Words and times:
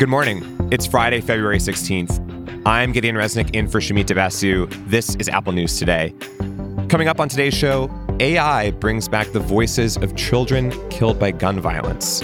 Good 0.00 0.08
morning. 0.08 0.42
It's 0.72 0.86
Friday, 0.86 1.20
February 1.20 1.58
16th. 1.58 2.62
I'm 2.64 2.90
Gideon 2.90 3.16
Resnick 3.16 3.54
in 3.54 3.68
for 3.68 3.80
Shumita 3.80 4.14
Basu. 4.14 4.64
This 4.86 5.14
is 5.16 5.28
Apple 5.28 5.52
News 5.52 5.78
Today. 5.78 6.14
Coming 6.88 7.06
up 7.06 7.20
on 7.20 7.28
today's 7.28 7.52
show, 7.52 7.90
AI 8.18 8.70
brings 8.70 9.08
back 9.08 9.30
the 9.32 9.40
voices 9.40 9.98
of 9.98 10.16
children 10.16 10.72
killed 10.88 11.18
by 11.18 11.32
gun 11.32 11.60
violence. 11.60 12.22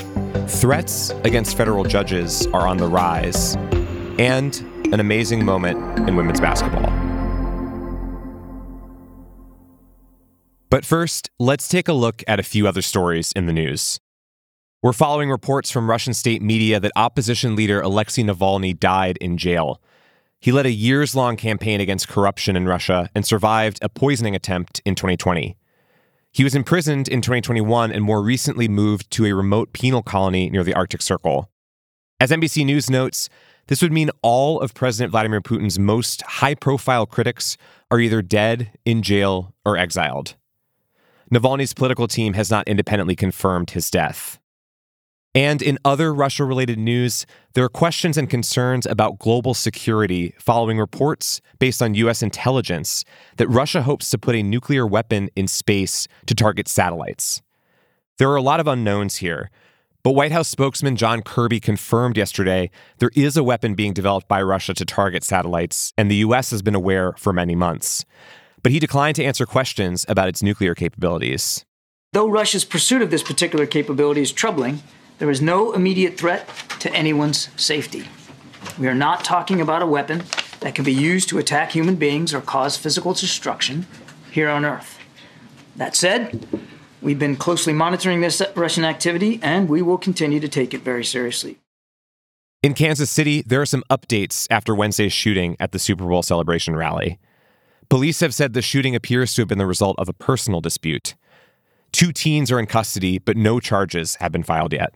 Threats 0.58 1.10
against 1.24 1.54
federal 1.54 1.84
judges 1.84 2.46
are 2.46 2.66
on 2.66 2.78
the 2.78 2.88
rise. 2.88 3.56
And 4.18 4.56
an 4.94 4.98
amazing 4.98 5.44
moment 5.44 6.08
in 6.08 6.16
women's 6.16 6.40
basketball. 6.40 6.90
But 10.70 10.86
first, 10.86 11.28
let's 11.38 11.68
take 11.68 11.88
a 11.88 11.92
look 11.92 12.24
at 12.26 12.40
a 12.40 12.42
few 12.42 12.66
other 12.66 12.80
stories 12.80 13.32
in 13.32 13.44
the 13.44 13.52
news. 13.52 14.00
We're 14.86 14.92
following 14.92 15.30
reports 15.30 15.72
from 15.72 15.90
Russian 15.90 16.14
state 16.14 16.40
media 16.40 16.78
that 16.78 16.92
opposition 16.94 17.56
leader 17.56 17.80
Alexei 17.80 18.22
Navalny 18.22 18.78
died 18.78 19.16
in 19.16 19.36
jail. 19.36 19.82
He 20.38 20.52
led 20.52 20.64
a 20.64 20.70
years 20.70 21.16
long 21.16 21.34
campaign 21.34 21.80
against 21.80 22.06
corruption 22.06 22.54
in 22.54 22.68
Russia 22.68 23.10
and 23.12 23.26
survived 23.26 23.80
a 23.82 23.88
poisoning 23.88 24.36
attempt 24.36 24.80
in 24.84 24.94
2020. 24.94 25.56
He 26.30 26.44
was 26.44 26.54
imprisoned 26.54 27.08
in 27.08 27.20
2021 27.20 27.90
and 27.90 28.04
more 28.04 28.22
recently 28.22 28.68
moved 28.68 29.10
to 29.10 29.26
a 29.26 29.34
remote 29.34 29.72
penal 29.72 30.04
colony 30.04 30.50
near 30.50 30.62
the 30.62 30.74
Arctic 30.74 31.02
Circle. 31.02 31.50
As 32.20 32.30
NBC 32.30 32.64
News 32.64 32.88
notes, 32.88 33.28
this 33.66 33.82
would 33.82 33.92
mean 33.92 34.12
all 34.22 34.60
of 34.60 34.72
President 34.72 35.10
Vladimir 35.10 35.40
Putin's 35.40 35.80
most 35.80 36.22
high 36.22 36.54
profile 36.54 37.06
critics 37.06 37.56
are 37.90 37.98
either 37.98 38.22
dead, 38.22 38.70
in 38.84 39.02
jail, 39.02 39.52
or 39.64 39.76
exiled. 39.76 40.36
Navalny's 41.34 41.74
political 41.74 42.06
team 42.06 42.34
has 42.34 42.52
not 42.52 42.68
independently 42.68 43.16
confirmed 43.16 43.70
his 43.70 43.90
death. 43.90 44.38
And 45.36 45.60
in 45.60 45.78
other 45.84 46.14
Russia 46.14 46.46
related 46.46 46.78
news, 46.78 47.26
there 47.52 47.62
are 47.62 47.68
questions 47.68 48.16
and 48.16 48.28
concerns 48.28 48.86
about 48.86 49.18
global 49.18 49.52
security 49.52 50.34
following 50.38 50.78
reports 50.78 51.42
based 51.58 51.82
on 51.82 51.92
U.S. 51.92 52.22
intelligence 52.22 53.04
that 53.36 53.46
Russia 53.48 53.82
hopes 53.82 54.08
to 54.08 54.18
put 54.18 54.34
a 54.34 54.42
nuclear 54.42 54.86
weapon 54.86 55.28
in 55.36 55.46
space 55.46 56.08
to 56.24 56.34
target 56.34 56.68
satellites. 56.68 57.42
There 58.16 58.30
are 58.30 58.36
a 58.36 58.40
lot 58.40 58.60
of 58.60 58.66
unknowns 58.66 59.16
here, 59.16 59.50
but 60.02 60.12
White 60.12 60.32
House 60.32 60.48
spokesman 60.48 60.96
John 60.96 61.20
Kirby 61.20 61.60
confirmed 61.60 62.16
yesterday 62.16 62.70
there 62.96 63.10
is 63.14 63.36
a 63.36 63.44
weapon 63.44 63.74
being 63.74 63.92
developed 63.92 64.28
by 64.28 64.40
Russia 64.40 64.72
to 64.72 64.86
target 64.86 65.22
satellites, 65.22 65.92
and 65.98 66.10
the 66.10 66.16
U.S. 66.16 66.50
has 66.50 66.62
been 66.62 66.74
aware 66.74 67.12
for 67.18 67.34
many 67.34 67.54
months. 67.54 68.06
But 68.62 68.72
he 68.72 68.78
declined 68.78 69.16
to 69.16 69.24
answer 69.24 69.44
questions 69.44 70.06
about 70.08 70.28
its 70.28 70.42
nuclear 70.42 70.74
capabilities. 70.74 71.66
Though 72.14 72.30
Russia's 72.30 72.64
pursuit 72.64 73.02
of 73.02 73.10
this 73.10 73.22
particular 73.22 73.66
capability 73.66 74.22
is 74.22 74.32
troubling, 74.32 74.80
there 75.18 75.30
is 75.30 75.40
no 75.40 75.72
immediate 75.72 76.18
threat 76.18 76.48
to 76.80 76.92
anyone's 76.92 77.48
safety. 77.56 78.04
We 78.78 78.88
are 78.88 78.94
not 78.94 79.24
talking 79.24 79.60
about 79.60 79.82
a 79.82 79.86
weapon 79.86 80.24
that 80.60 80.74
can 80.74 80.84
be 80.84 80.92
used 80.92 81.28
to 81.30 81.38
attack 81.38 81.72
human 81.72 81.96
beings 81.96 82.34
or 82.34 82.40
cause 82.40 82.76
physical 82.76 83.14
destruction 83.14 83.86
here 84.30 84.48
on 84.48 84.64
Earth. 84.64 84.98
That 85.76 85.96
said, 85.96 86.46
we've 87.00 87.18
been 87.18 87.36
closely 87.36 87.72
monitoring 87.72 88.20
this 88.20 88.42
Russian 88.54 88.84
activity 88.84 89.40
and 89.42 89.68
we 89.68 89.82
will 89.82 89.98
continue 89.98 90.40
to 90.40 90.48
take 90.48 90.74
it 90.74 90.82
very 90.82 91.04
seriously. 91.04 91.58
In 92.62 92.74
Kansas 92.74 93.10
City, 93.10 93.42
there 93.42 93.60
are 93.60 93.66
some 93.66 93.84
updates 93.90 94.46
after 94.50 94.74
Wednesday's 94.74 95.12
shooting 95.12 95.56
at 95.60 95.72
the 95.72 95.78
Super 95.78 96.04
Bowl 96.04 96.22
celebration 96.22 96.74
rally. 96.74 97.18
Police 97.88 98.20
have 98.20 98.34
said 98.34 98.52
the 98.52 98.62
shooting 98.62 98.96
appears 98.96 99.34
to 99.34 99.42
have 99.42 99.48
been 99.48 99.58
the 99.58 99.66
result 99.66 99.96
of 99.98 100.08
a 100.08 100.12
personal 100.12 100.60
dispute. 100.60 101.14
Two 101.92 102.12
teens 102.12 102.50
are 102.50 102.58
in 102.58 102.66
custody, 102.66 103.18
but 103.18 103.36
no 103.36 103.60
charges 103.60 104.16
have 104.16 104.32
been 104.32 104.42
filed 104.42 104.72
yet. 104.72 104.92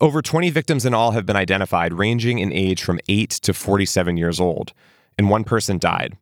Over 0.00 0.22
20 0.22 0.50
victims 0.50 0.84
in 0.84 0.94
all 0.94 1.12
have 1.12 1.26
been 1.26 1.36
identified, 1.36 1.92
ranging 1.92 2.38
in 2.38 2.52
age 2.52 2.82
from 2.82 3.00
8 3.08 3.30
to 3.30 3.52
47 3.52 4.16
years 4.16 4.40
old, 4.40 4.72
and 5.16 5.30
one 5.30 5.44
person 5.44 5.78
died. 5.78 6.16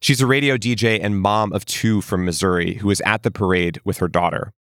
She's 0.00 0.20
a 0.20 0.26
radio 0.26 0.56
DJ 0.56 0.98
and 1.02 1.20
mom 1.20 1.52
of 1.52 1.64
two 1.64 2.00
from 2.00 2.24
Missouri 2.24 2.74
who 2.74 2.88
was 2.88 3.02
at 3.02 3.22
the 3.22 3.30
parade 3.30 3.80
with 3.84 3.98
her 3.98 4.08
daughter. 4.08 4.52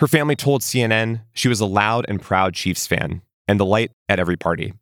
Her 0.00 0.08
family 0.08 0.36
told 0.36 0.62
CNN 0.62 1.22
she 1.34 1.48
was 1.48 1.60
a 1.60 1.66
loud 1.66 2.06
and 2.08 2.22
proud 2.22 2.54
Chiefs 2.54 2.86
fan 2.86 3.22
and 3.46 3.60
the 3.60 3.66
light 3.66 3.92
at 4.08 4.18
every 4.18 4.36
party. 4.36 4.72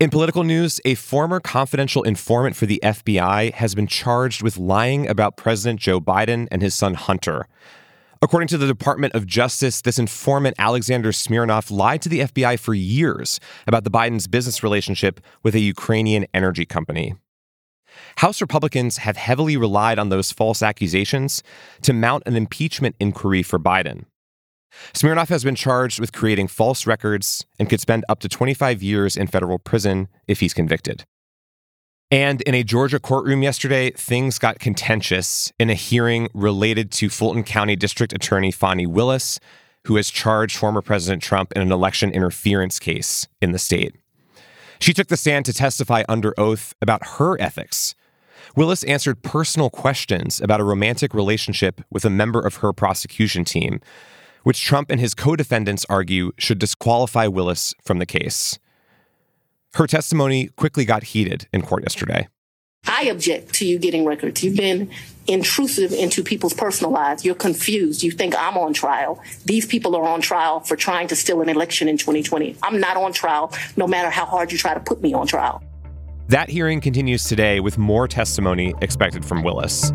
In 0.00 0.10
political 0.10 0.42
news, 0.44 0.80
a 0.84 0.94
former 0.94 1.38
confidential 1.40 2.02
informant 2.02 2.56
for 2.56 2.66
the 2.66 2.80
FBI 2.82 3.52
has 3.52 3.74
been 3.74 3.86
charged 3.86 4.42
with 4.42 4.58
lying 4.58 5.08
about 5.08 5.36
President 5.36 5.80
Joe 5.80 6.00
Biden 6.00 6.48
and 6.50 6.62
his 6.62 6.74
son 6.74 6.94
Hunter, 6.94 7.46
According 8.24 8.46
to 8.48 8.58
the 8.58 8.68
Department 8.68 9.14
of 9.14 9.26
Justice, 9.26 9.80
this 9.80 9.98
informant, 9.98 10.54
Alexander 10.56 11.10
Smirnov, 11.10 11.72
lied 11.72 12.00
to 12.02 12.08
the 12.08 12.20
FBI 12.20 12.56
for 12.56 12.72
years 12.72 13.40
about 13.66 13.82
the 13.82 13.90
Biden's 13.90 14.28
business 14.28 14.62
relationship 14.62 15.20
with 15.42 15.56
a 15.56 15.60
Ukrainian 15.60 16.26
energy 16.32 16.64
company. 16.64 17.16
House 18.18 18.40
Republicans 18.40 18.98
have 18.98 19.16
heavily 19.16 19.56
relied 19.56 19.98
on 19.98 20.08
those 20.08 20.30
false 20.30 20.62
accusations 20.62 21.42
to 21.82 21.92
mount 21.92 22.22
an 22.24 22.36
impeachment 22.36 22.94
inquiry 23.00 23.42
for 23.42 23.58
Biden. 23.58 24.04
Smirnov 24.94 25.28
has 25.28 25.42
been 25.42 25.56
charged 25.56 25.98
with 25.98 26.12
creating 26.12 26.46
false 26.46 26.86
records 26.86 27.44
and 27.58 27.68
could 27.68 27.80
spend 27.80 28.04
up 28.08 28.20
to 28.20 28.28
25 28.28 28.84
years 28.84 29.16
in 29.16 29.26
federal 29.26 29.58
prison 29.58 30.06
if 30.28 30.38
he's 30.38 30.54
convicted. 30.54 31.04
And 32.12 32.42
in 32.42 32.54
a 32.54 32.62
Georgia 32.62 33.00
courtroom 33.00 33.42
yesterday, 33.42 33.90
things 33.90 34.38
got 34.38 34.58
contentious 34.58 35.50
in 35.58 35.70
a 35.70 35.74
hearing 35.74 36.28
related 36.34 36.92
to 36.92 37.08
Fulton 37.08 37.42
County 37.42 37.74
District 37.74 38.12
Attorney 38.12 38.50
Fani 38.50 38.84
Willis, 38.84 39.40
who 39.86 39.96
has 39.96 40.10
charged 40.10 40.58
former 40.58 40.82
President 40.82 41.22
Trump 41.22 41.52
in 41.56 41.62
an 41.62 41.72
election 41.72 42.10
interference 42.10 42.78
case 42.78 43.26
in 43.40 43.52
the 43.52 43.58
state. 43.58 43.96
She 44.78 44.92
took 44.92 45.08
the 45.08 45.16
stand 45.16 45.46
to 45.46 45.54
testify 45.54 46.02
under 46.06 46.38
oath 46.38 46.74
about 46.82 47.16
her 47.16 47.40
ethics. 47.40 47.94
Willis 48.54 48.84
answered 48.84 49.22
personal 49.22 49.70
questions 49.70 50.38
about 50.38 50.60
a 50.60 50.64
romantic 50.64 51.14
relationship 51.14 51.80
with 51.90 52.04
a 52.04 52.10
member 52.10 52.40
of 52.40 52.56
her 52.56 52.74
prosecution 52.74 53.46
team, 53.46 53.80
which 54.42 54.62
Trump 54.62 54.90
and 54.90 55.00
his 55.00 55.14
co 55.14 55.34
defendants 55.34 55.86
argue 55.88 56.32
should 56.36 56.58
disqualify 56.58 57.26
Willis 57.26 57.72
from 57.82 58.00
the 58.00 58.06
case. 58.06 58.58
Her 59.74 59.86
testimony 59.86 60.48
quickly 60.48 60.84
got 60.84 61.02
heated 61.02 61.48
in 61.52 61.62
court 61.62 61.82
yesterday. 61.82 62.28
I 62.86 63.04
object 63.04 63.54
to 63.54 63.66
you 63.66 63.78
getting 63.78 64.04
records. 64.04 64.42
You've 64.42 64.56
been 64.56 64.90
intrusive 65.26 65.92
into 65.92 66.22
people's 66.22 66.52
personal 66.52 66.92
lives. 66.92 67.24
You're 67.24 67.36
confused. 67.36 68.02
You 68.02 68.10
think 68.10 68.34
I'm 68.36 68.58
on 68.58 68.74
trial. 68.74 69.22
These 69.46 69.66
people 69.66 69.96
are 69.96 70.06
on 70.06 70.20
trial 70.20 70.60
for 70.60 70.76
trying 70.76 71.08
to 71.08 71.16
steal 71.16 71.40
an 71.40 71.48
election 71.48 71.88
in 71.88 71.96
2020. 71.96 72.56
I'm 72.62 72.80
not 72.80 72.96
on 72.96 73.12
trial, 73.12 73.52
no 73.76 73.86
matter 73.86 74.10
how 74.10 74.26
hard 74.26 74.52
you 74.52 74.58
try 74.58 74.74
to 74.74 74.80
put 74.80 75.00
me 75.00 75.14
on 75.14 75.26
trial. 75.26 75.62
That 76.28 76.48
hearing 76.48 76.80
continues 76.80 77.24
today 77.24 77.60
with 77.60 77.78
more 77.78 78.08
testimony 78.08 78.74
expected 78.82 79.24
from 79.24 79.42
Willis. 79.42 79.92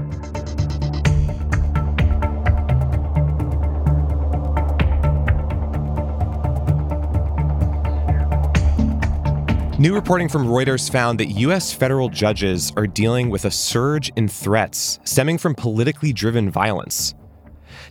New 9.79 9.93
reporting 9.93 10.27
from 10.27 10.47
Reuters 10.47 10.91
found 10.91 11.19
that 11.19 11.27
U.S. 11.27 11.71
federal 11.71 12.09
judges 12.09 12.73
are 12.75 12.88
dealing 12.88 13.29
with 13.29 13.45
a 13.45 13.51
surge 13.51 14.11
in 14.15 14.27
threats 14.27 14.97
stemming 15.03 15.38
from 15.38 15.53
politically 15.53 16.11
driven 16.11 16.49
violence. 16.49 17.13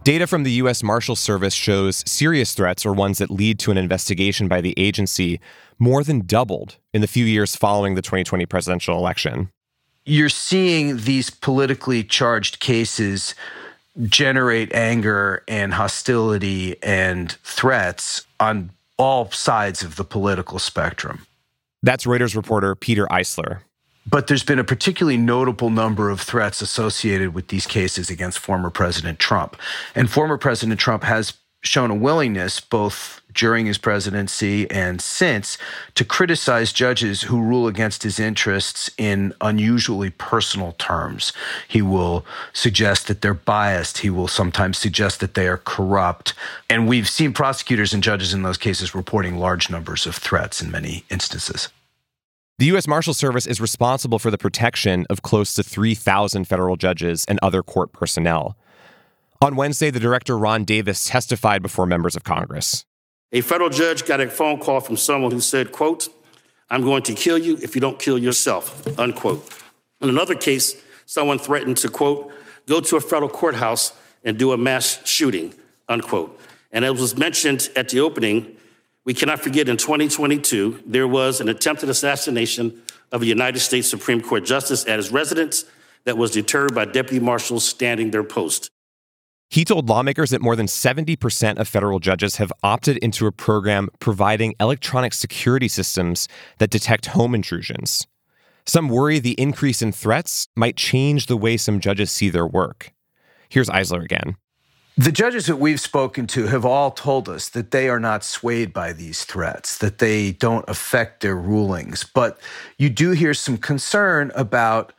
Data 0.03 0.27
from 0.27 0.43
the 0.43 0.51
U.S. 0.53 0.83
Marshal 0.83 1.15
Service 1.15 1.55
shows 1.55 2.03
serious 2.05 2.55
threats, 2.55 2.85
or 2.85 2.93
ones 2.93 3.19
that 3.19 3.31
lead 3.31 3.61
to 3.61 3.71
an 3.71 3.79
investigation 3.79 4.49
by 4.49 4.61
the 4.61 4.75
agency, 4.77 5.39
more 5.79 6.03
than 6.03 6.27
doubled 6.27 6.77
in 6.93 7.03
the 7.03 7.07
few 7.07 7.25
years 7.25 7.55
following 7.55 7.95
the 7.95 8.03
2020 8.03 8.47
presidential 8.47 8.99
election. 8.99 9.51
You're 10.05 10.29
seeing 10.29 10.97
these 10.97 11.31
politically 11.31 12.03
charged 12.03 12.59
cases 12.59 13.37
generate 14.09 14.75
anger 14.75 15.45
and 15.47 15.75
hostility 15.75 16.83
and 16.83 17.31
threats 17.45 18.27
on 18.41 18.71
all 18.99 19.31
sides 19.31 19.85
of 19.85 19.95
the 19.95 20.05
political 20.05 20.59
spectrum. 20.59 21.26
That's 21.87 22.05
Reuters 22.05 22.35
reporter 22.35 22.75
Peter 22.75 23.07
Eisler. 23.07 23.61
But 24.11 24.27
there's 24.27 24.43
been 24.43 24.59
a 24.59 24.65
particularly 24.65 25.17
notable 25.17 25.71
number 25.71 26.11
of 26.11 26.21
threats 26.21 26.61
associated 26.61 27.33
with 27.33 27.47
these 27.47 27.65
cases 27.65 28.11
against 28.11 28.41
former 28.41 28.71
President 28.71 29.21
Trump. 29.21 29.57
And 29.95 30.11
former 30.11 30.37
President 30.37 30.81
Trump 30.81 31.05
has 31.05 31.35
shown 31.63 31.93
a 31.93 31.95
willingness, 31.95 32.59
both 32.59 33.21
during 33.37 33.67
his 33.67 33.79
presidency 33.79 34.69
and 34.71 35.01
since, 35.01 35.59
to 35.95 36.05
criticize 36.05 36.73
judges 36.73 37.23
who 37.23 37.41
rule 37.41 37.69
against 37.69 38.03
his 38.03 38.19
interests 38.19 38.91
in 38.99 39.33
unusually 39.41 40.11
personal 40.11 40.73
terms. 40.79 41.33
He 41.69 41.83
will 41.83 42.27
suggest 42.53 43.07
that 43.09 43.21
they're 43.21 43.35
biased. 43.35 43.99
He 43.99 44.11
will 44.11 44.29
sometimes 44.29 44.79
suggest 44.79 45.21
that 45.21 45.35
they 45.35 45.47
are 45.47 45.59
corrupt. 45.59 46.35
And 46.69 46.89
we've 46.89 47.09
seen 47.09 47.33
prosecutors 47.33 47.95
and 47.95 48.03
judges 48.03 48.35
in 48.35 48.43
those 48.43 48.59
cases 48.59 48.95
reporting 48.95 49.37
large 49.37 49.71
numbers 49.71 50.07
of 50.07 50.17
threats 50.17 50.61
in 50.61 50.71
many 50.71 51.05
instances. 51.11 51.69
The 52.59 52.67
U.S. 52.67 52.89
Marshal 52.89 53.13
Service 53.13 53.47
is 53.47 53.61
responsible 53.61 54.19
for 54.19 54.31
the 54.31 54.39
protection 54.39 55.05
of 55.11 55.21
close 55.21 55.53
to 55.55 55.63
3,000 55.63 56.47
federal 56.47 56.77
judges 56.77 57.27
and 57.29 57.39
other 57.43 57.63
court 57.63 57.93
personnel. 57.93 58.57
On 59.43 59.57
Wednesday, 59.57 59.91
the 59.91 60.01
director 60.01 60.39
Ron 60.39 60.65
Davis 60.65 61.05
testified 61.05 61.61
before 61.61 61.85
members 61.85 62.17
of 62.17 62.25
Congress. 62.25 62.86
A 63.33 63.41
federal 63.41 63.71
judge 63.71 64.07
got 64.07 64.21
a 64.21 64.29
phone 64.29 64.61
call 64.61 64.81
from 64.81 64.97
someone 64.97 65.33
who 65.33 65.41
said, 65.41 65.73
quote, 65.73 66.09
I'm 66.71 66.83
going 66.83 67.03
to 67.05 67.15
kill 67.15 67.39
you 67.39 67.59
if 67.63 67.75
you 67.75 67.81
don't 67.81 67.99
kill 67.99 68.19
yourself, 68.19 68.87
unquote. 68.99 69.53
In 70.01 70.09
another 70.09 70.35
case, 70.35 70.81
someone 71.07 71.39
threatened 71.39 71.77
to, 71.79 71.89
quote, 71.89 72.33
go 72.67 72.81
to 72.81 72.97
a 72.97 73.01
federal 73.01 73.29
courthouse 73.29 73.93
and 74.25 74.39
do 74.39 74.53
a 74.53 74.57
mass 74.57 75.01
shooting, 75.05 75.55
unquote. 75.89 76.41
And 76.73 76.85
as 76.85 77.01
was 77.01 77.17
mentioned 77.17 77.71
at 77.77 77.89
the 77.89 78.01
opening, 78.01 78.57
we 79.05 79.15
cannot 79.15 79.41
forget 79.41 79.69
in 79.69 79.77
2022, 79.77 80.83
there 80.85 81.07
was 81.07 81.41
an 81.41 81.49
attempted 81.49 81.89
assassination 81.89 82.83
of 83.13 83.23
a 83.23 83.27
United 83.27 83.61
States 83.61 83.89
Supreme 83.89 84.21
Court 84.21 84.45
justice 84.45 84.87
at 84.87 84.99
his 84.99 85.13
residence 85.13 85.65
that 86.05 86.19
was 86.19 86.33
deterred 86.33 86.75
by 86.75 86.85
deputy 86.85 87.21
marshals 87.21 87.65
standing 87.65 88.11
their 88.11 88.25
post. 88.25 88.71
He 89.49 89.65
told 89.65 89.89
lawmakers 89.89 90.31
that 90.31 90.43
more 90.43 90.57
than 90.57 90.67
70% 90.67 91.59
of 91.59 91.69
federal 91.69 92.01
judges 92.01 92.37
have 92.37 92.53
opted 92.63 92.97
into 92.99 93.27
a 93.27 93.33
program 93.33 93.89
providing 94.01 94.55
electronic 94.59 95.15
security 95.15 95.69
systems 95.69 96.29
that 96.59 96.71
detect 96.71 97.07
home 97.07 97.35
intrusions. 97.35 98.07
Some 98.67 98.89
worry 98.89 99.21
the 99.21 99.41
increase 99.41 99.81
in 99.81 99.93
threats 99.93 100.49
might 100.57 100.77
change 100.77 101.27
the 101.27 101.37
way 101.37 101.57
some 101.57 101.79
judges 101.79 102.11
see 102.11 102.29
their 102.29 102.47
work. 102.47 102.93
Here's 103.49 103.69
Eisler 103.69 104.05
again. 104.05 104.37
The 104.99 105.13
judges 105.13 105.47
that 105.47 105.57
we've 105.57 105.81
spoken 105.81 106.27
to 106.29 106.47
have 106.47 106.65
all 106.65 106.91
told 106.91 107.29
us 107.29 107.51
that 107.51 107.71
they 107.71 107.89
are 107.89 108.01
not 108.01 108.25
swayed 108.25 108.73
by 108.73 108.95
these 108.95 109.25
threats, 109.25 109.77
that 109.79 109.99
they 109.99 110.33
don't 110.33 110.65
affect 110.69 111.21
their 111.21 111.37
rulings. 111.37 112.03
But 112.03 112.41
you 112.79 112.89
do 112.89 113.11
hear 113.11 113.35
some 113.35 113.59
concern 113.59 114.33
about 114.35 114.95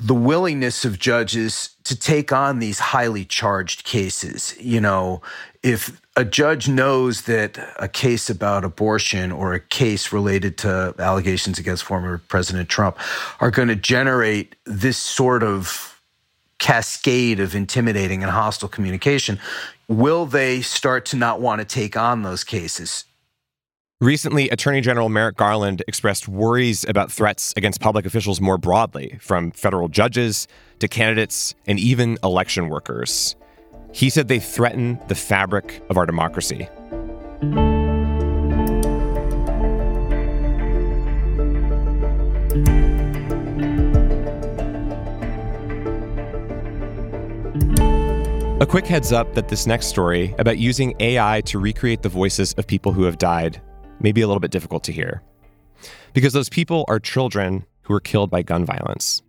the 0.00 0.14
willingness 0.14 0.84
of 0.84 0.98
judges 0.98 1.76
to 1.84 1.94
take 1.94 2.32
on 2.32 2.58
these 2.58 2.78
highly 2.78 3.24
charged 3.24 3.84
cases. 3.84 4.56
You 4.58 4.80
know, 4.80 5.20
if 5.62 6.00
a 6.16 6.24
judge 6.24 6.68
knows 6.68 7.22
that 7.22 7.58
a 7.78 7.86
case 7.86 8.30
about 8.30 8.64
abortion 8.64 9.30
or 9.30 9.52
a 9.52 9.60
case 9.60 10.12
related 10.12 10.56
to 10.58 10.94
allegations 10.98 11.58
against 11.58 11.84
former 11.84 12.18
President 12.18 12.68
Trump 12.68 12.98
are 13.40 13.50
going 13.50 13.68
to 13.68 13.76
generate 13.76 14.56
this 14.64 14.96
sort 14.96 15.42
of 15.42 16.00
cascade 16.58 17.40
of 17.40 17.54
intimidating 17.54 18.22
and 18.22 18.30
hostile 18.32 18.68
communication, 18.68 19.38
will 19.88 20.26
they 20.26 20.62
start 20.62 21.04
to 21.06 21.16
not 21.16 21.40
want 21.40 21.58
to 21.60 21.64
take 21.64 21.96
on 21.96 22.22
those 22.22 22.44
cases? 22.44 23.04
Recently, 24.02 24.48
Attorney 24.48 24.80
General 24.80 25.10
Merrick 25.10 25.36
Garland 25.36 25.82
expressed 25.86 26.26
worries 26.26 26.86
about 26.88 27.12
threats 27.12 27.52
against 27.54 27.82
public 27.82 28.06
officials 28.06 28.40
more 28.40 28.56
broadly, 28.56 29.18
from 29.20 29.50
federal 29.50 29.88
judges 29.88 30.48
to 30.78 30.88
candidates 30.88 31.54
and 31.66 31.78
even 31.78 32.16
election 32.24 32.70
workers. 32.70 33.36
He 33.92 34.08
said 34.08 34.28
they 34.28 34.38
threaten 34.38 34.98
the 35.08 35.14
fabric 35.14 35.82
of 35.90 35.98
our 35.98 36.06
democracy. 36.06 36.66
A 48.62 48.66
quick 48.66 48.86
heads 48.86 49.12
up 49.12 49.34
that 49.34 49.48
this 49.48 49.66
next 49.66 49.88
story 49.88 50.34
about 50.38 50.56
using 50.56 50.94
AI 51.00 51.42
to 51.42 51.58
recreate 51.58 52.00
the 52.00 52.08
voices 52.08 52.54
of 52.54 52.66
people 52.66 52.92
who 52.92 53.02
have 53.02 53.18
died 53.18 53.60
may 54.00 54.12
be 54.12 54.20
a 54.20 54.26
little 54.26 54.40
bit 54.40 54.50
difficult 54.50 54.84
to 54.84 54.92
hear. 54.92 55.22
Because 56.12 56.32
those 56.32 56.48
people 56.48 56.84
are 56.88 56.98
children 56.98 57.64
who 57.82 57.94
were 57.94 58.00
killed 58.00 58.30
by 58.30 58.42
gun 58.42 58.64
violence. 58.64 59.22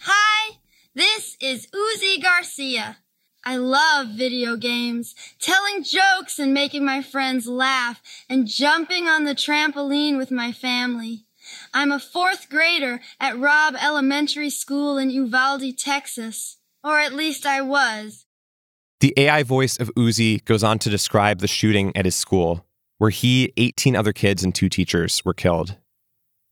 Hi, 0.00 0.58
this 0.94 1.36
is 1.40 1.66
Uzi 1.68 2.22
Garcia. 2.22 2.98
I 3.44 3.56
love 3.56 4.08
video 4.08 4.56
games, 4.56 5.14
telling 5.38 5.84
jokes 5.84 6.38
and 6.40 6.52
making 6.52 6.84
my 6.84 7.00
friends 7.00 7.46
laugh, 7.46 8.02
and 8.28 8.46
jumping 8.46 9.06
on 9.06 9.24
the 9.24 9.36
trampoline 9.36 10.18
with 10.18 10.32
my 10.32 10.50
family. 10.50 11.26
I'm 11.72 11.92
a 11.92 12.00
fourth 12.00 12.48
grader 12.50 13.00
at 13.20 13.38
Robb 13.38 13.76
Elementary 13.80 14.50
School 14.50 14.98
in 14.98 15.10
Uvalde, 15.10 15.78
Texas. 15.78 16.56
Or 16.82 16.98
at 16.98 17.14
least 17.14 17.46
I 17.46 17.62
was. 17.62 18.26
The 19.00 19.14
AI 19.16 19.42
voice 19.42 19.76
of 19.76 19.94
Uzi 19.94 20.44
goes 20.44 20.64
on 20.64 20.78
to 20.80 20.90
describe 20.90 21.38
the 21.38 21.48
shooting 21.48 21.96
at 21.96 22.04
his 22.04 22.14
school 22.14 22.65
where 22.98 23.10
he, 23.10 23.52
18 23.56 23.96
other 23.96 24.12
kids, 24.12 24.42
and 24.42 24.54
two 24.54 24.68
teachers 24.68 25.24
were 25.24 25.34
killed. 25.34 25.76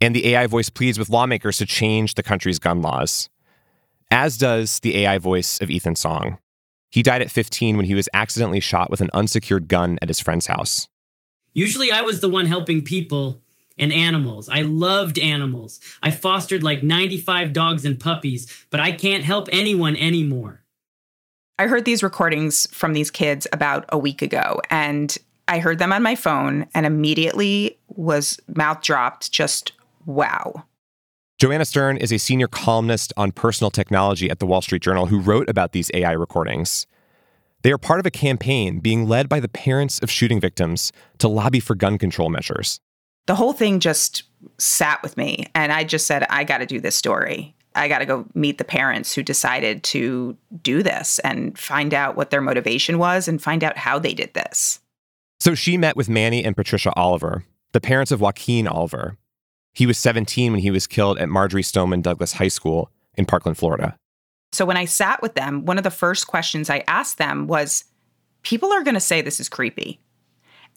And 0.00 0.14
the 0.14 0.28
AI 0.28 0.46
voice 0.46 0.68
pleads 0.68 0.98
with 0.98 1.08
lawmakers 1.08 1.58
to 1.58 1.66
change 1.66 2.14
the 2.14 2.22
country's 2.22 2.58
gun 2.58 2.82
laws, 2.82 3.28
as 4.10 4.36
does 4.36 4.80
the 4.80 4.98
AI 4.98 5.18
voice 5.18 5.60
of 5.60 5.70
Ethan 5.70 5.96
Song. 5.96 6.38
He 6.90 7.02
died 7.02 7.22
at 7.22 7.30
15 7.30 7.76
when 7.76 7.86
he 7.86 7.94
was 7.94 8.08
accidentally 8.12 8.60
shot 8.60 8.90
with 8.90 9.00
an 9.00 9.10
unsecured 9.12 9.66
gun 9.68 9.98
at 10.02 10.08
his 10.08 10.20
friend's 10.20 10.46
house. 10.46 10.88
Usually, 11.52 11.90
I 11.90 12.02
was 12.02 12.20
the 12.20 12.28
one 12.28 12.46
helping 12.46 12.82
people 12.82 13.40
and 13.78 13.92
animals. 13.92 14.48
I 14.48 14.62
loved 14.62 15.18
animals. 15.18 15.80
I 16.02 16.10
fostered 16.10 16.62
like 16.62 16.82
95 16.82 17.52
dogs 17.52 17.84
and 17.84 17.98
puppies, 17.98 18.66
but 18.70 18.80
I 18.80 18.92
can't 18.92 19.24
help 19.24 19.48
anyone 19.50 19.96
anymore. 19.96 20.62
I 21.58 21.66
heard 21.66 21.84
these 21.84 22.02
recordings 22.02 22.66
from 22.72 22.92
these 22.92 23.10
kids 23.10 23.46
about 23.52 23.84
a 23.88 23.98
week 23.98 24.22
ago, 24.22 24.60
and 24.70 25.16
I 25.54 25.60
heard 25.60 25.78
them 25.78 25.92
on 25.92 26.02
my 26.02 26.16
phone 26.16 26.66
and 26.74 26.84
immediately 26.84 27.78
was 27.86 28.40
mouth 28.56 28.82
dropped, 28.82 29.30
just 29.30 29.70
wow. 30.04 30.64
Joanna 31.38 31.64
Stern 31.64 31.96
is 31.96 32.12
a 32.12 32.18
senior 32.18 32.48
columnist 32.48 33.12
on 33.16 33.30
personal 33.30 33.70
technology 33.70 34.28
at 34.28 34.40
the 34.40 34.46
Wall 34.46 34.62
Street 34.62 34.82
Journal 34.82 35.06
who 35.06 35.20
wrote 35.20 35.48
about 35.48 35.70
these 35.70 35.92
AI 35.94 36.10
recordings. 36.10 36.88
They 37.62 37.70
are 37.70 37.78
part 37.78 38.00
of 38.00 38.06
a 38.06 38.10
campaign 38.10 38.80
being 38.80 39.06
led 39.06 39.28
by 39.28 39.38
the 39.38 39.46
parents 39.46 40.00
of 40.00 40.10
shooting 40.10 40.40
victims 40.40 40.90
to 41.18 41.28
lobby 41.28 41.60
for 41.60 41.76
gun 41.76 41.98
control 41.98 42.30
measures. 42.30 42.80
The 43.26 43.36
whole 43.36 43.52
thing 43.52 43.78
just 43.78 44.24
sat 44.58 45.04
with 45.04 45.16
me, 45.16 45.46
and 45.54 45.70
I 45.70 45.84
just 45.84 46.08
said, 46.08 46.26
I 46.30 46.42
got 46.42 46.58
to 46.58 46.66
do 46.66 46.80
this 46.80 46.96
story. 46.96 47.54
I 47.76 47.86
got 47.86 48.00
to 48.00 48.06
go 48.06 48.26
meet 48.34 48.58
the 48.58 48.64
parents 48.64 49.14
who 49.14 49.22
decided 49.22 49.84
to 49.84 50.36
do 50.62 50.82
this 50.82 51.20
and 51.20 51.56
find 51.56 51.94
out 51.94 52.16
what 52.16 52.30
their 52.30 52.40
motivation 52.40 52.98
was 52.98 53.28
and 53.28 53.40
find 53.40 53.62
out 53.62 53.78
how 53.78 54.00
they 54.00 54.14
did 54.14 54.34
this. 54.34 54.80
So 55.44 55.54
she 55.54 55.76
met 55.76 55.94
with 55.94 56.08
Manny 56.08 56.42
and 56.42 56.56
Patricia 56.56 56.90
Oliver, 56.96 57.44
the 57.72 57.80
parents 57.80 58.10
of 58.10 58.18
Joaquin 58.18 58.66
Oliver. 58.66 59.18
He 59.74 59.84
was 59.84 59.98
17 59.98 60.52
when 60.52 60.62
he 60.62 60.70
was 60.70 60.86
killed 60.86 61.18
at 61.18 61.28
Marjory 61.28 61.62
Stoneman 61.62 62.00
Douglas 62.00 62.32
High 62.32 62.48
School 62.48 62.90
in 63.12 63.26
Parkland, 63.26 63.58
Florida. 63.58 63.94
So 64.52 64.64
when 64.64 64.78
I 64.78 64.86
sat 64.86 65.20
with 65.20 65.34
them, 65.34 65.66
one 65.66 65.76
of 65.76 65.84
the 65.84 65.90
first 65.90 66.28
questions 66.28 66.70
I 66.70 66.82
asked 66.88 67.18
them 67.18 67.46
was 67.46 67.84
people 68.42 68.72
are 68.72 68.82
going 68.82 68.94
to 68.94 69.00
say 69.00 69.20
this 69.20 69.38
is 69.38 69.50
creepy. 69.50 70.00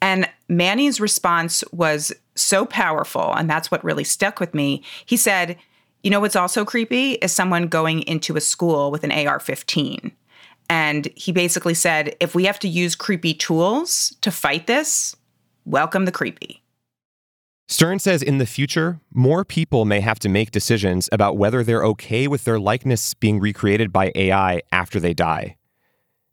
And 0.02 0.30
Manny's 0.50 1.00
response 1.00 1.64
was 1.72 2.12
so 2.36 2.66
powerful, 2.66 3.34
and 3.36 3.50
that's 3.50 3.72
what 3.72 3.86
really 3.86 4.04
stuck 4.04 4.42
with 4.42 4.54
me. 4.54 4.84
He 5.06 5.16
said, 5.16 5.56
You 6.04 6.12
know 6.12 6.20
what's 6.20 6.36
also 6.36 6.66
creepy 6.66 7.14
is 7.14 7.32
someone 7.32 7.68
going 7.68 8.02
into 8.02 8.36
a 8.36 8.42
school 8.42 8.92
with 8.92 9.06
an 9.06 9.14
AR 9.14 9.40
15. 9.40 10.12
And 10.70 11.08
he 11.16 11.32
basically 11.32 11.74
said 11.74 12.16
if 12.20 12.36
we 12.36 12.46
have 12.46 12.60
to 12.60 12.68
use 12.68 12.96
creepy 12.96 13.34
tools 13.34 14.16
to 14.22 14.32
fight 14.32 14.68
this, 14.68 15.16
welcome 15.66 16.06
the 16.06 16.12
creepy. 16.12 16.62
Stern 17.70 18.00
says 18.00 18.24
in 18.24 18.38
the 18.38 18.46
future, 18.46 19.02
more 19.14 19.44
people 19.44 19.84
may 19.84 20.00
have 20.00 20.20
to 20.20 20.30
make 20.30 20.52
decisions 20.52 21.10
about 21.12 21.38
whether 21.38 21.64
they're 21.64 21.84
okay 21.84 22.28
with 22.28 22.46
their 22.46 22.60
likeness 22.60 23.14
being 23.14 23.40
recreated 23.40 23.92
by 23.92 24.12
AI 24.16 24.62
after 24.72 25.02
they 25.02 25.14
die. 25.14 25.58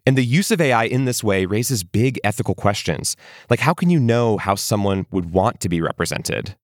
And 0.06 0.16
the 0.16 0.24
use 0.24 0.50
of 0.50 0.60
AI 0.60 0.84
in 0.84 1.06
this 1.06 1.24
way 1.24 1.44
raises 1.44 1.82
big 1.82 2.20
ethical 2.22 2.54
questions, 2.54 3.16
like 3.50 3.60
how 3.60 3.74
can 3.74 3.90
you 3.90 3.98
know 3.98 4.36
how 4.36 4.54
someone 4.54 5.06
would 5.10 5.32
want 5.32 5.60
to 5.60 5.68
be 5.68 5.80
represented? 5.80 6.56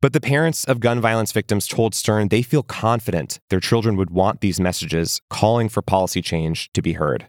But 0.00 0.14
the 0.14 0.20
parents 0.20 0.64
of 0.64 0.80
gun 0.80 1.00
violence 1.00 1.30
victims 1.30 1.66
told 1.66 1.94
Stern 1.94 2.28
they 2.28 2.40
feel 2.40 2.62
confident 2.62 3.38
their 3.50 3.60
children 3.60 3.96
would 3.96 4.10
want 4.10 4.40
these 4.40 4.58
messages 4.58 5.20
calling 5.28 5.68
for 5.68 5.82
policy 5.82 6.22
change 6.22 6.70
to 6.72 6.80
be 6.80 6.94
heard. 6.94 7.26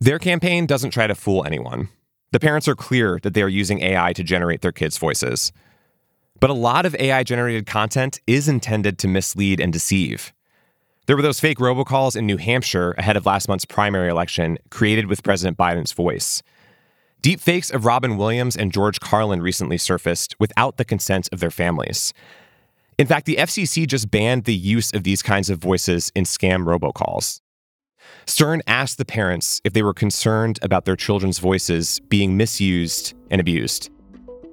Their 0.00 0.18
campaign 0.18 0.64
doesn't 0.64 0.92
try 0.92 1.06
to 1.06 1.14
fool 1.14 1.44
anyone. 1.44 1.90
The 2.32 2.40
parents 2.40 2.66
are 2.66 2.74
clear 2.74 3.18
that 3.22 3.34
they 3.34 3.42
are 3.42 3.48
using 3.48 3.82
AI 3.82 4.14
to 4.14 4.24
generate 4.24 4.62
their 4.62 4.72
kids' 4.72 4.96
voices. 4.96 5.52
But 6.38 6.48
a 6.48 6.54
lot 6.54 6.86
of 6.86 6.94
AI 6.94 7.22
generated 7.24 7.66
content 7.66 8.20
is 8.26 8.48
intended 8.48 8.98
to 8.98 9.08
mislead 9.08 9.60
and 9.60 9.70
deceive. 9.70 10.32
There 11.06 11.16
were 11.16 11.22
those 11.22 11.40
fake 11.40 11.58
robocalls 11.58 12.16
in 12.16 12.24
New 12.24 12.38
Hampshire 12.38 12.92
ahead 12.92 13.18
of 13.18 13.26
last 13.26 13.48
month's 13.48 13.66
primary 13.66 14.08
election 14.08 14.56
created 14.70 15.06
with 15.06 15.22
President 15.22 15.58
Biden's 15.58 15.92
voice. 15.92 16.42
Deepfakes 17.22 17.70
of 17.70 17.84
Robin 17.84 18.16
Williams 18.16 18.56
and 18.56 18.72
George 18.72 18.98
Carlin 18.98 19.42
recently 19.42 19.76
surfaced 19.76 20.34
without 20.40 20.78
the 20.78 20.86
consent 20.86 21.28
of 21.32 21.40
their 21.40 21.50
families. 21.50 22.14
In 22.98 23.06
fact, 23.06 23.26
the 23.26 23.36
FCC 23.36 23.86
just 23.86 24.10
banned 24.10 24.44
the 24.44 24.54
use 24.54 24.90
of 24.94 25.04
these 25.04 25.22
kinds 25.22 25.50
of 25.50 25.58
voices 25.58 26.10
in 26.14 26.24
scam 26.24 26.64
robocalls. 26.64 27.42
Stern 28.26 28.62
asked 28.66 28.96
the 28.96 29.04
parents 29.04 29.60
if 29.64 29.74
they 29.74 29.82
were 29.82 29.92
concerned 29.92 30.58
about 30.62 30.86
their 30.86 30.96
children's 30.96 31.40
voices 31.40 32.00
being 32.08 32.38
misused 32.38 33.12
and 33.30 33.38
abused. 33.38 33.90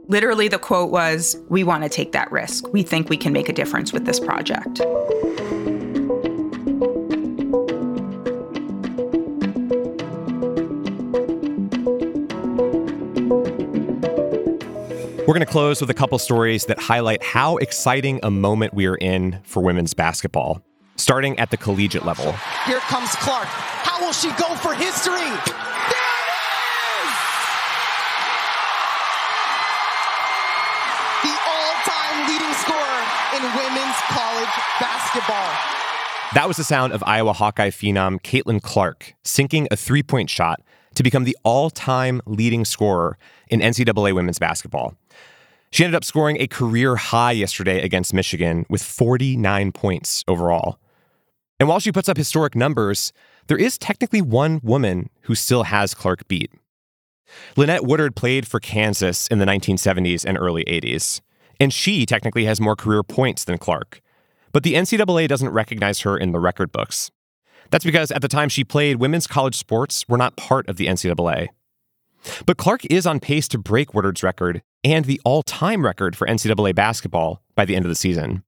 Literally, 0.09 0.49
the 0.49 0.59
quote 0.59 0.91
was 0.91 1.37
We 1.47 1.63
want 1.63 1.83
to 1.83 1.89
take 1.89 2.11
that 2.11 2.29
risk. 2.33 2.67
We 2.73 2.83
think 2.83 3.09
we 3.09 3.17
can 3.17 3.31
make 3.31 3.47
a 3.47 3.53
difference 3.53 3.93
with 3.93 4.05
this 4.05 4.19
project. 4.19 4.81
We're 15.27 15.33
going 15.33 15.45
to 15.45 15.51
close 15.51 15.81
with 15.81 15.89
a 15.89 15.93
couple 15.93 16.17
stories 16.19 16.67
that 16.67 16.79
highlight 16.79 17.21
how 17.21 17.57
exciting 17.57 18.21
a 18.23 18.31
moment 18.31 18.73
we 18.73 18.85
are 18.85 18.95
in 18.95 19.41
for 19.43 19.61
women's 19.61 19.93
basketball, 19.93 20.61
starting 20.95 21.37
at 21.37 21.51
the 21.51 21.57
collegiate 21.57 22.05
level. 22.05 22.31
Here 22.65 22.79
comes 22.79 23.13
Clark. 23.15 23.47
How 23.47 23.99
will 23.99 24.13
she 24.13 24.29
go 24.39 24.55
for 24.55 24.73
history? 24.73 25.19
There 25.19 25.27
it 25.27 26.31
is! 27.03 27.11
The 31.27 31.35
all-time 31.43 32.31
leading 32.31 32.55
scorer 32.63 33.03
in 33.35 33.43
women's 33.51 33.99
college 34.07 34.55
basketball. 34.79 35.51
That 36.35 36.47
was 36.47 36.55
the 36.55 36.63
sound 36.63 36.93
of 36.93 37.03
Iowa 37.05 37.33
Hawkeye 37.33 37.71
phenom 37.71 38.21
Caitlin 38.21 38.61
Clark 38.61 39.13
sinking 39.25 39.67
a 39.71 39.75
three 39.75 40.03
point 40.03 40.29
shot 40.29 40.61
to 40.97 41.03
become 41.03 41.25
the 41.25 41.37
all 41.43 41.69
time 41.69 42.21
leading 42.25 42.65
scorer 42.65 43.19
in 43.49 43.59
NCAA 43.59 44.15
women's 44.15 44.39
basketball. 44.39 44.95
She 45.69 45.83
ended 45.83 45.95
up 45.95 46.03
scoring 46.03 46.37
a 46.39 46.47
career 46.47 46.95
high 46.95 47.33
yesterday 47.33 47.83
against 47.83 48.15
Michigan 48.15 48.65
with 48.67 48.81
49 48.81 49.71
points 49.73 50.23
overall. 50.27 50.79
And 51.59 51.69
while 51.69 51.79
she 51.79 51.91
puts 51.91 52.09
up 52.09 52.17
historic 52.17 52.55
numbers, 52.55 53.13
there 53.45 53.57
is 53.57 53.77
technically 53.77 54.23
one 54.23 54.59
woman 54.63 55.09
who 55.21 55.35
still 55.35 55.63
has 55.63 55.93
Clark 55.93 56.27
beat. 56.27 56.51
Lynette 57.55 57.83
Woodard 57.83 58.15
played 58.15 58.47
for 58.47 58.59
Kansas 58.59 59.27
in 59.27 59.37
the 59.37 59.45
1970s 59.45 60.25
and 60.25 60.37
early 60.37 60.63
80s, 60.65 61.21
and 61.59 61.71
she 61.71 62.07
technically 62.07 62.45
has 62.45 62.59
more 62.59 62.75
career 62.75 63.03
points 63.03 63.43
than 63.43 63.59
Clark. 63.59 64.01
But 64.51 64.63
the 64.63 64.73
NCAA 64.73 65.27
doesn't 65.27 65.49
recognize 65.49 65.99
her 66.01 66.17
in 66.17 66.31
the 66.31 66.39
record 66.39 66.71
books. 66.71 67.11
That's 67.69 67.85
because 67.85 68.11
at 68.11 68.21
the 68.21 68.27
time 68.27 68.49
she 68.49 68.63
played, 68.63 68.97
women's 68.97 69.27
college 69.27 69.55
sports 69.55 70.05
were 70.07 70.17
not 70.17 70.35
part 70.35 70.67
of 70.69 70.77
the 70.77 70.87
NCAA. 70.87 71.49
But 72.45 72.57
Clark 72.57 72.85
is 72.85 73.05
on 73.05 73.19
pace 73.19 73.47
to 73.49 73.57
break 73.57 73.93
Woodard's 73.93 74.23
record 74.23 74.61
and 74.83 75.05
the 75.05 75.21
all 75.23 75.43
time 75.43 75.85
record 75.85 76.15
for 76.15 76.27
NCAA 76.27 76.75
basketball 76.75 77.41
by 77.55 77.65
the 77.65 77.75
end 77.75 77.85
of 77.85 77.89
the 77.89 77.95
season. 77.95 78.43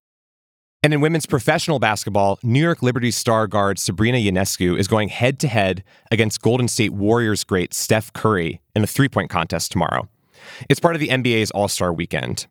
And 0.81 0.93
in 0.93 1.01
women's 1.01 1.25
professional 1.25 1.77
basketball, 1.79 2.39
New 2.41 2.61
York 2.61 2.81
Liberty 2.81 3.11
star 3.11 3.47
guard 3.47 3.79
Sabrina 3.79 4.17
Ionescu 4.17 4.79
is 4.79 4.87
going 4.87 5.09
head 5.09 5.37
to 5.39 5.47
head 5.47 5.83
against 6.09 6.41
Golden 6.41 6.69
State 6.69 6.93
Warriors 6.93 7.43
great 7.43 7.73
Steph 7.73 8.13
Curry 8.13 8.61
in 8.75 8.83
a 8.83 8.87
three 8.87 9.09
point 9.09 9.29
contest 9.29 9.71
tomorrow. 9.71 10.07
It's 10.69 10.79
part 10.79 10.95
of 10.95 11.01
the 11.01 11.09
NBA's 11.09 11.51
All 11.51 11.67
Star 11.67 11.91
weekend. 11.91 12.47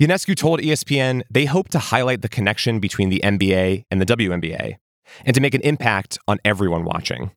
Ionescu 0.00 0.36
told 0.36 0.60
ESPN 0.60 1.22
they 1.28 1.44
hope 1.44 1.68
to 1.70 1.78
highlight 1.78 2.22
the 2.22 2.28
connection 2.28 2.80
between 2.80 3.10
the 3.10 3.20
NBA 3.22 3.84
and 3.90 4.00
the 4.00 4.06
WNBA 4.06 4.76
and 5.24 5.34
to 5.34 5.40
make 5.40 5.54
an 5.54 5.60
impact 5.62 6.18
on 6.28 6.38
everyone 6.44 6.84
watching. 6.84 7.30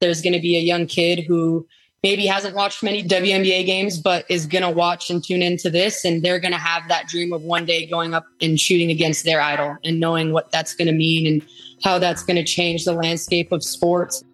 There's 0.00 0.22
going 0.22 0.32
to 0.32 0.40
be 0.40 0.56
a 0.56 0.60
young 0.60 0.86
kid 0.86 1.20
who 1.20 1.66
maybe 2.02 2.26
hasn't 2.26 2.56
watched 2.56 2.82
many 2.82 3.02
WNBA 3.04 3.64
games, 3.64 3.98
but 3.98 4.24
is 4.28 4.46
going 4.46 4.62
to 4.62 4.70
watch 4.70 5.10
and 5.10 5.22
tune 5.22 5.42
into 5.42 5.70
this. 5.70 6.04
And 6.04 6.22
they're 6.22 6.40
going 6.40 6.52
to 6.52 6.58
have 6.58 6.88
that 6.88 7.06
dream 7.06 7.32
of 7.32 7.42
one 7.42 7.64
day 7.64 7.86
going 7.86 8.12
up 8.12 8.26
and 8.40 8.58
shooting 8.58 8.90
against 8.90 9.24
their 9.24 9.40
idol 9.40 9.76
and 9.84 10.00
knowing 10.00 10.32
what 10.32 10.50
that's 10.50 10.74
going 10.74 10.88
to 10.88 10.94
mean 10.94 11.26
and 11.26 11.48
how 11.84 11.98
that's 11.98 12.22
going 12.24 12.36
to 12.36 12.44
change 12.44 12.84
the 12.84 12.92
landscape 12.92 13.52
of 13.52 13.62
sports. 13.62 14.24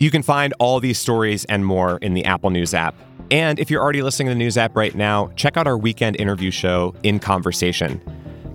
You 0.00 0.10
can 0.10 0.22
find 0.22 0.54
all 0.58 0.80
these 0.80 0.98
stories 0.98 1.44
and 1.44 1.64
more 1.64 1.98
in 1.98 2.14
the 2.14 2.24
Apple 2.24 2.50
News 2.50 2.74
app. 2.74 2.94
And 3.30 3.60
if 3.60 3.70
you're 3.70 3.82
already 3.82 4.02
listening 4.02 4.28
to 4.28 4.34
the 4.34 4.38
news 4.38 4.56
app 4.56 4.74
right 4.74 4.94
now, 4.94 5.30
check 5.36 5.56
out 5.56 5.66
our 5.66 5.78
weekend 5.78 6.18
interview 6.18 6.50
show, 6.50 6.94
In 7.04 7.20
Conversation. 7.20 8.00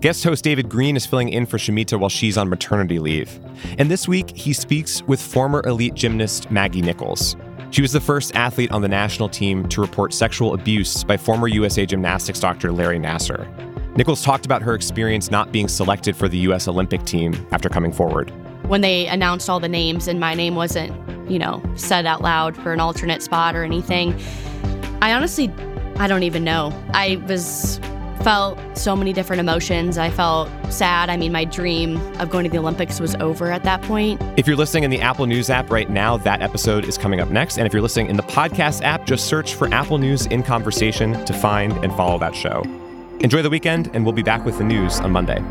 Guest 0.05 0.23
host 0.23 0.43
David 0.43 0.69
Greene 0.69 0.95
is 0.95 1.03
filling 1.03 1.29
in 1.29 1.47
for 1.47 1.57
Shumita 1.57 1.99
while 1.99 2.11
she's 2.11 2.37
on 2.37 2.47
maternity 2.47 2.99
leave. 2.99 3.39
And 3.79 3.89
this 3.89 4.07
week, 4.07 4.29
he 4.37 4.53
speaks 4.53 5.01
with 5.07 5.19
former 5.19 5.63
elite 5.65 5.95
gymnast 5.95 6.51
Maggie 6.51 6.83
Nichols. 6.83 7.35
She 7.71 7.81
was 7.81 7.91
the 7.91 7.99
first 7.99 8.35
athlete 8.35 8.71
on 8.71 8.83
the 8.83 8.87
national 8.87 9.29
team 9.29 9.67
to 9.69 9.81
report 9.81 10.13
sexual 10.13 10.53
abuse 10.53 11.03
by 11.03 11.17
former 11.17 11.47
USA 11.47 11.87
gymnastics 11.87 12.39
doctor 12.39 12.71
Larry 12.71 12.99
Nassar. 12.99 13.47
Nichols 13.97 14.21
talked 14.21 14.45
about 14.45 14.61
her 14.61 14.75
experience 14.75 15.31
not 15.31 15.51
being 15.51 15.67
selected 15.67 16.15
for 16.15 16.27
the 16.27 16.37
U.S. 16.37 16.67
Olympic 16.67 17.03
team 17.05 17.33
after 17.51 17.67
coming 17.67 17.91
forward. 17.91 18.29
When 18.67 18.81
they 18.81 19.07
announced 19.07 19.49
all 19.49 19.59
the 19.59 19.67
names 19.67 20.07
and 20.07 20.19
my 20.19 20.35
name 20.35 20.53
wasn't, 20.53 20.93
you 21.27 21.39
know, 21.39 21.63
said 21.77 22.05
out 22.05 22.21
loud 22.21 22.55
for 22.55 22.73
an 22.73 22.79
alternate 22.79 23.23
spot 23.23 23.55
or 23.55 23.63
anything, 23.63 24.13
I 25.01 25.13
honestly, 25.13 25.51
I 25.95 26.05
don't 26.05 26.21
even 26.21 26.43
know. 26.43 26.71
I 26.93 27.19
was 27.27 27.79
felt 28.23 28.57
so 28.77 28.95
many 28.95 29.13
different 29.13 29.39
emotions. 29.39 29.97
I 29.97 30.09
felt 30.09 30.49
sad. 30.69 31.09
I 31.09 31.17
mean, 31.17 31.31
my 31.31 31.45
dream 31.45 31.97
of 32.19 32.29
going 32.29 32.43
to 32.43 32.49
the 32.49 32.57
Olympics 32.57 32.99
was 32.99 33.15
over 33.15 33.51
at 33.51 33.63
that 33.63 33.81
point. 33.83 34.21
If 34.37 34.47
you're 34.47 34.55
listening 34.55 34.83
in 34.83 34.91
the 34.91 35.01
Apple 35.01 35.25
News 35.25 35.49
app 35.49 35.71
right 35.71 35.89
now, 35.89 36.17
that 36.17 36.41
episode 36.41 36.85
is 36.85 36.97
coming 36.97 37.19
up 37.19 37.29
next. 37.29 37.57
And 37.57 37.67
if 37.67 37.73
you're 37.73 37.81
listening 37.81 38.07
in 38.07 38.17
the 38.17 38.23
podcast 38.23 38.83
app, 38.83 39.05
just 39.05 39.27
search 39.27 39.55
for 39.55 39.71
Apple 39.73 39.97
News 39.97 40.25
in 40.27 40.43
Conversation 40.43 41.25
to 41.25 41.33
find 41.33 41.73
and 41.83 41.91
follow 41.93 42.17
that 42.19 42.35
show. 42.35 42.63
Enjoy 43.19 43.41
the 43.41 43.49
weekend, 43.49 43.89
and 43.93 44.03
we'll 44.03 44.13
be 44.13 44.23
back 44.23 44.45
with 44.45 44.57
the 44.57 44.63
news 44.63 44.99
on 44.99 45.11
Monday. 45.11 45.43